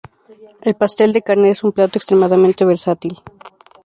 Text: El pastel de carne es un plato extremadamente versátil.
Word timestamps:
El 0.63 0.73
pastel 0.75 1.13
de 1.13 1.21
carne 1.21 1.51
es 1.51 1.63
un 1.63 1.73
plato 1.73 1.99
extremadamente 1.99 2.65
versátil. 2.65 3.19